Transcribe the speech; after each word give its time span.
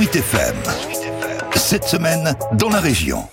Sweet 0.00 0.16
FM. 0.16 0.56
Cette 1.56 1.84
semaine, 1.84 2.34
dans 2.54 2.70
la 2.70 2.80
région. 2.80 3.28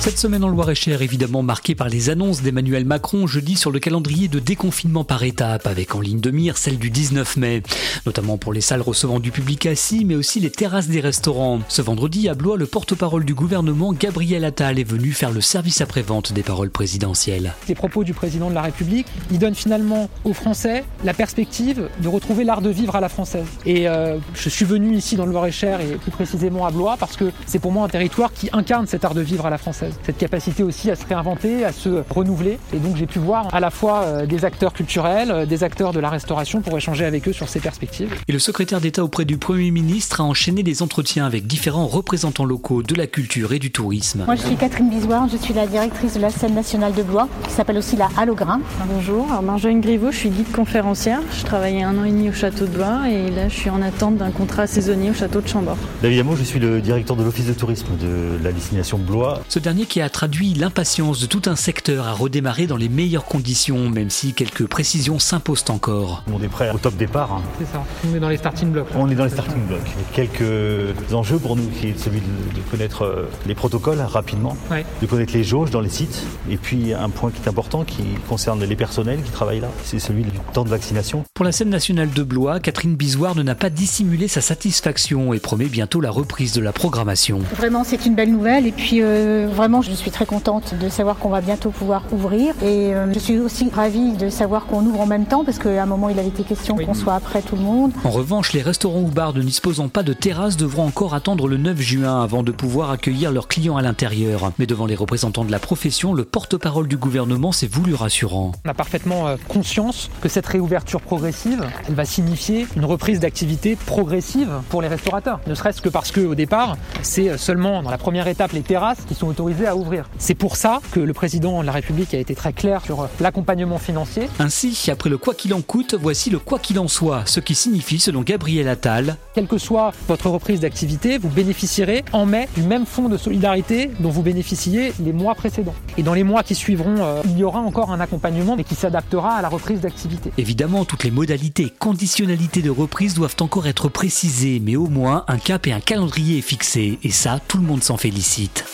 Cette 0.00 0.16
semaine 0.16 0.44
en 0.44 0.48
Loire-et-Cher, 0.48 1.02
évidemment 1.02 1.42
marquée 1.42 1.74
par 1.74 1.88
les 1.88 2.08
annonces 2.08 2.40
d'Emmanuel 2.40 2.84
Macron 2.84 3.26
jeudi 3.26 3.56
sur 3.56 3.72
le 3.72 3.80
calendrier 3.80 4.28
de 4.28 4.38
déconfinement 4.38 5.02
par 5.02 5.24
étapes, 5.24 5.66
avec 5.66 5.92
en 5.96 6.00
ligne 6.00 6.20
de 6.20 6.30
mire 6.30 6.56
celle 6.56 6.78
du 6.78 6.88
19 6.88 7.36
mai, 7.36 7.62
notamment 8.06 8.38
pour 8.38 8.52
les 8.52 8.60
salles 8.60 8.80
recevant 8.80 9.18
du 9.18 9.32
public 9.32 9.66
assis, 9.66 10.04
mais 10.04 10.14
aussi 10.14 10.38
les 10.38 10.50
terrasses 10.50 10.86
des 10.86 11.00
restaurants. 11.00 11.60
Ce 11.68 11.82
vendredi, 11.82 12.28
à 12.28 12.34
Blois, 12.34 12.56
le 12.56 12.66
porte-parole 12.66 13.24
du 13.24 13.34
gouvernement, 13.34 13.92
Gabriel 13.92 14.44
Attal, 14.44 14.78
est 14.78 14.84
venu 14.84 15.10
faire 15.10 15.32
le 15.32 15.40
service 15.40 15.80
après-vente 15.80 16.32
des 16.32 16.44
paroles 16.44 16.70
présidentielles. 16.70 17.52
Les 17.68 17.74
propos 17.74 18.04
du 18.04 18.14
président 18.14 18.50
de 18.50 18.54
la 18.54 18.62
République, 18.62 19.08
ils 19.32 19.40
donnent 19.40 19.56
finalement 19.56 20.08
aux 20.24 20.32
Français 20.32 20.84
la 21.04 21.12
perspective 21.12 21.88
de 22.00 22.08
retrouver 22.08 22.44
l'art 22.44 22.62
de 22.62 22.70
vivre 22.70 22.94
à 22.94 23.00
la 23.00 23.08
française. 23.08 23.46
Et 23.66 23.88
euh, 23.88 24.18
je 24.34 24.48
suis 24.48 24.64
venu 24.64 24.94
ici 24.94 25.16
dans 25.16 25.26
le 25.26 25.32
Loir-et-Cher 25.32 25.80
et 25.80 25.96
plus 25.96 26.12
précisément 26.12 26.66
à 26.66 26.70
Blois 26.70 26.96
parce 26.98 27.16
que 27.16 27.32
c'est 27.46 27.58
pour 27.58 27.72
moi 27.72 27.84
un 27.84 27.88
territoire 27.88 28.32
qui 28.32 28.48
incarne 28.52 28.86
cet 28.86 29.04
art 29.04 29.14
de 29.14 29.22
vivre 29.22 29.44
à 29.44 29.50
la 29.50 29.58
française 29.58 29.87
cette 30.04 30.18
capacité 30.18 30.62
aussi 30.62 30.90
à 30.90 30.96
se 30.96 31.06
réinventer, 31.06 31.64
à 31.64 31.72
se 31.72 32.02
renouveler. 32.10 32.58
Et 32.72 32.78
donc 32.78 32.96
j'ai 32.96 33.06
pu 33.06 33.18
voir 33.18 33.52
à 33.54 33.60
la 33.60 33.70
fois 33.70 34.02
euh, 34.02 34.26
des 34.26 34.44
acteurs 34.44 34.72
culturels, 34.72 35.30
euh, 35.30 35.46
des 35.46 35.64
acteurs 35.64 35.92
de 35.92 36.00
la 36.00 36.10
restauration 36.10 36.60
pour 36.60 36.76
échanger 36.76 37.04
avec 37.04 37.28
eux 37.28 37.32
sur 37.32 37.48
ces 37.48 37.60
perspectives. 37.60 38.12
Et 38.28 38.32
le 38.32 38.38
secrétaire 38.38 38.80
d'État 38.80 39.04
auprès 39.04 39.24
du 39.24 39.38
Premier 39.38 39.70
ministre 39.70 40.20
a 40.20 40.24
enchaîné 40.24 40.62
des 40.62 40.82
entretiens 40.82 41.26
avec 41.26 41.46
différents 41.46 41.86
représentants 41.86 42.44
locaux 42.44 42.82
de 42.82 42.94
la 42.94 43.06
culture 43.06 43.52
et 43.52 43.58
du 43.58 43.70
tourisme. 43.70 44.24
Moi 44.26 44.36
je 44.36 44.42
suis 44.42 44.56
Catherine 44.56 44.90
Bisoire, 44.90 45.28
je 45.28 45.36
suis 45.36 45.54
la 45.54 45.66
directrice 45.66 46.14
de 46.14 46.20
la 46.20 46.30
scène 46.30 46.54
nationale 46.54 46.94
de 46.94 47.02
Blois, 47.02 47.28
qui 47.46 47.52
s'appelle 47.52 47.78
aussi 47.78 47.96
la 47.96 48.08
Halograin. 48.16 48.60
Bonjour, 48.92 49.26
alors 49.30 49.42
Marjolaine 49.42 49.80
Griveaux, 49.80 50.10
je 50.10 50.16
suis 50.16 50.30
guide 50.30 50.50
conférencière. 50.52 51.20
Je 51.32 51.44
travaillais 51.44 51.82
un 51.82 51.96
an 51.98 52.04
et 52.04 52.10
demi 52.10 52.28
au 52.28 52.32
château 52.32 52.66
de 52.66 52.70
Blois 52.70 53.08
et 53.08 53.30
là 53.30 53.48
je 53.48 53.54
suis 53.54 53.70
en 53.70 53.82
attente 53.82 54.16
d'un 54.16 54.30
contrat 54.30 54.66
saisonnier 54.66 55.10
au 55.10 55.14
château 55.14 55.40
de 55.40 55.48
Chambord. 55.48 55.76
David 56.02 56.20
Amo, 56.20 56.36
je 56.36 56.44
suis 56.44 56.58
le 56.58 56.80
directeur 56.80 57.16
de 57.16 57.22
l'office 57.22 57.46
de 57.46 57.52
tourisme 57.52 57.96
de 58.00 58.42
la 58.42 58.52
destination 58.52 58.98
Blois. 58.98 59.42
Ce 59.48 59.58
dernier 59.58 59.77
qui 59.86 60.00
a 60.00 60.08
traduit 60.08 60.54
l'impatience 60.54 61.20
de 61.20 61.26
tout 61.26 61.42
un 61.46 61.56
secteur 61.56 62.06
à 62.06 62.12
redémarrer 62.12 62.66
dans 62.66 62.76
les 62.76 62.88
meilleures 62.88 63.24
conditions, 63.24 63.90
même 63.90 64.10
si 64.10 64.32
quelques 64.32 64.66
précisions 64.66 65.18
s'imposent 65.18 65.64
encore. 65.68 66.24
On 66.32 66.42
est 66.42 66.48
prêt 66.48 66.70
au 66.70 66.78
top 66.78 66.96
départ. 66.96 67.32
Hein. 67.32 67.42
C'est 67.58 67.66
ça, 67.66 67.84
on 68.08 68.14
est 68.14 68.20
dans 68.20 68.28
les 68.28 68.36
starting 68.36 68.70
blocks. 68.70 68.88
On 68.94 69.10
est 69.10 69.14
dans 69.14 69.24
les 69.24 69.30
starting 69.30 69.66
blocks. 69.66 69.80
Quelques 70.12 71.12
enjeux 71.12 71.38
pour 71.38 71.56
nous, 71.56 71.66
qui 71.68 71.88
est 71.88 71.98
celui 71.98 72.20
de, 72.20 72.60
connaître 72.70 73.02
euh, 73.02 73.30
les 73.46 73.54
protocoles 73.54 74.00
rapidement, 74.00 74.56
de 75.00 75.06
connaître 75.06 75.32
les 75.32 75.44
jauges 75.44 75.70
dans 75.70 75.80
les 75.80 75.88
sites, 75.88 76.22
et 76.50 76.56
puis 76.56 76.92
un 76.92 77.10
point 77.10 77.30
qui 77.30 77.42
est 77.42 77.48
important 77.48 77.84
qui 77.84 78.02
concerne 78.28 78.64
les 78.64 78.76
personnels 78.76 79.22
qui 79.22 79.30
travaillent 79.30 79.60
là, 79.60 79.70
c'est 79.84 79.98
celui 79.98 80.22
du 80.22 80.30
temps 80.52 80.64
de 80.64 80.70
vaccination. 80.70 81.24
Pour 81.34 81.44
la 81.44 81.52
scène 81.52 81.70
nationale 81.70 82.10
de 82.10 82.22
Blois, 82.22 82.60
Catherine 82.60 82.96
Bisoire 82.96 83.34
ne 83.34 83.42
n'a 83.42 83.54
pas 83.54 83.70
dissimulé 83.70 84.28
sa 84.28 84.40
satisfaction 84.40 85.32
et 85.32 85.38
promet 85.38 85.66
bientôt 85.66 86.00
la 86.00 86.10
reprise 86.10 86.52
de 86.52 86.60
la 86.60 86.72
programmation. 86.72 87.40
Vraiment, 87.56 87.84
c'est 87.84 88.06
une 88.06 88.14
belle 88.14 88.32
nouvelle 88.32 88.66
et 88.66 88.72
puis 88.72 89.02
euh, 89.02 89.48
vraiment, 89.52 89.67
je 89.82 89.92
suis 89.92 90.10
très 90.10 90.26
contente 90.26 90.74
de 90.74 90.88
savoir 90.88 91.18
qu'on 91.18 91.28
va 91.28 91.40
bientôt 91.40 91.70
pouvoir 91.70 92.02
ouvrir. 92.10 92.54
Et 92.62 92.94
euh, 92.94 93.12
je 93.12 93.18
suis 93.18 93.38
aussi 93.38 93.70
ravie 93.70 94.12
de 94.12 94.30
savoir 94.30 94.66
qu'on 94.66 94.82
ouvre 94.84 95.00
en 95.00 95.06
même 95.06 95.26
temps 95.26 95.44
parce 95.44 95.58
qu'à 95.58 95.82
un 95.82 95.86
moment 95.86 96.08
il 96.08 96.18
avait 96.18 96.28
été 96.28 96.42
question 96.42 96.76
qu'on 96.76 96.94
soit 96.94 97.14
après 97.14 97.42
tout 97.42 97.54
le 97.54 97.62
monde. 97.62 97.92
En 98.04 98.10
revanche, 98.10 98.52
les 98.52 98.62
restaurants 98.62 99.00
ou 99.00 99.08
bars 99.08 99.34
ne 99.34 99.42
disposant 99.42 99.88
pas 99.88 100.02
de 100.02 100.14
terrasse 100.14 100.56
devront 100.56 100.86
encore 100.86 101.14
attendre 101.14 101.46
le 101.48 101.58
9 101.58 101.78
juin 101.80 102.22
avant 102.22 102.42
de 102.42 102.50
pouvoir 102.50 102.90
accueillir 102.90 103.30
leurs 103.30 103.46
clients 103.46 103.76
à 103.76 103.82
l'intérieur. 103.82 104.52
Mais 104.58 104.66
devant 104.66 104.86
les 104.86 104.94
représentants 104.94 105.44
de 105.44 105.52
la 105.52 105.58
profession, 105.58 106.14
le 106.14 106.24
porte-parole 106.24 106.88
du 106.88 106.96
gouvernement 106.96 107.52
s'est 107.52 107.66
voulu 107.66 107.94
rassurant. 107.94 108.52
On 108.64 108.70
a 108.70 108.74
parfaitement 108.74 109.28
euh, 109.28 109.36
conscience 109.48 110.10
que 110.22 110.30
cette 110.30 110.46
réouverture 110.46 111.02
progressive, 111.02 111.66
elle 111.86 111.94
va 111.94 112.06
signifier 112.06 112.66
une 112.76 112.86
reprise 112.86 113.20
d'activité 113.20 113.76
progressive 113.76 114.50
pour 114.70 114.80
les 114.80 114.88
restaurateurs. 114.88 115.40
Ne 115.46 115.54
serait-ce 115.54 115.82
que 115.82 115.90
parce 115.90 116.10
qu'au 116.10 116.34
départ, 116.34 116.76
c'est 117.02 117.36
seulement 117.36 117.82
dans 117.82 117.90
la 117.90 117.98
première 117.98 118.28
étape 118.28 118.52
les 118.52 118.62
terrasses 118.62 119.04
qui 119.06 119.14
sont 119.14 119.26
autorisées 119.26 119.57
à 119.66 119.76
ouvrir. 119.76 120.08
C'est 120.18 120.34
pour 120.34 120.56
ça 120.56 120.80
que 120.92 121.00
le 121.00 121.12
président 121.12 121.60
de 121.60 121.66
la 121.66 121.72
République 121.72 122.14
a 122.14 122.18
été 122.18 122.34
très 122.34 122.52
clair 122.52 122.84
sur 122.84 123.02
euh, 123.02 123.06
l'accompagnement 123.20 123.78
financier. 123.78 124.28
Ainsi, 124.38 124.90
après 124.90 125.10
le 125.10 125.18
quoi 125.18 125.34
qu'il 125.34 125.54
en 125.54 125.60
coûte, 125.60 125.94
voici 125.94 126.30
le 126.30 126.38
quoi 126.38 126.58
qu'il 126.58 126.78
en 126.78 126.88
soit, 126.88 127.22
ce 127.26 127.40
qui 127.40 127.54
signifie, 127.54 127.98
selon 127.98 128.22
Gabriel 128.22 128.68
Attal, 128.68 129.16
quelle 129.34 129.46
que 129.46 129.58
soit 129.58 129.92
votre 130.06 130.28
reprise 130.28 130.60
d'activité, 130.60 131.18
vous 131.18 131.28
bénéficierez 131.28 132.04
en 132.12 132.26
mai 132.26 132.48
du 132.54 132.62
même 132.62 132.86
fonds 132.86 133.08
de 133.08 133.16
solidarité 133.16 133.90
dont 134.00 134.10
vous 134.10 134.22
bénéficiez 134.22 134.92
les 135.00 135.12
mois 135.12 135.34
précédents. 135.34 135.74
Et 135.96 136.02
dans 136.02 136.14
les 136.14 136.24
mois 136.24 136.42
qui 136.42 136.54
suivront, 136.54 136.96
euh, 136.98 137.22
il 137.24 137.38
y 137.38 137.44
aura 137.44 137.60
encore 137.60 137.90
un 137.90 138.00
accompagnement, 138.00 138.56
mais 138.56 138.64
qui 138.64 138.74
s'adaptera 138.74 139.36
à 139.36 139.42
la 139.42 139.48
reprise 139.48 139.80
d'activité. 139.80 140.32
Évidemment, 140.38 140.84
toutes 140.84 141.04
les 141.04 141.10
modalités 141.10 141.64
et 141.64 141.70
conditionnalités 141.70 142.62
de 142.62 142.70
reprise 142.70 143.14
doivent 143.14 143.36
encore 143.40 143.66
être 143.66 143.88
précisées, 143.88 144.60
mais 144.64 144.76
au 144.76 144.86
moins 144.86 145.24
un 145.28 145.38
cap 145.38 145.66
et 145.66 145.72
un 145.72 145.80
calendrier 145.80 146.38
est 146.38 146.42
fixé, 146.42 146.98
et 147.02 147.10
ça, 147.10 147.40
tout 147.46 147.58
le 147.58 147.64
monde 147.64 147.82
s'en 147.82 147.96
félicite. 147.96 148.64